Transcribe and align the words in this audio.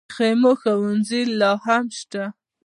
د 0.09 0.13
خیمو 0.15 0.51
ښوونځي 0.61 1.21
لا 1.39 1.51
هم 1.65 1.85
شته؟ 1.97 2.23